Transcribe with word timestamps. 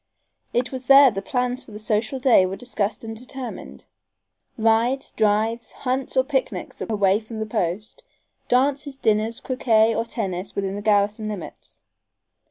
It 0.51 0.71
was 0.71 0.87
there 0.87 1.11
the 1.11 1.21
plans 1.21 1.63
for 1.63 1.69
the 1.69 1.77
social 1.77 2.17
day 2.17 2.43
were 2.47 2.55
discussed 2.55 3.03
and 3.03 3.15
determined. 3.15 3.85
Rides, 4.57 5.11
drives, 5.11 5.71
hunts 5.73 6.17
or 6.17 6.23
picnics 6.23 6.81
away 6.81 7.19
from 7.19 7.39
the 7.39 7.45
post; 7.45 8.03
dances, 8.47 8.97
dinners, 8.97 9.39
croquet 9.39 9.93
or 9.93 10.03
tennis 10.05 10.55
within 10.55 10.73
the 10.73 10.81
garrison 10.81 11.29
limits. 11.29 11.83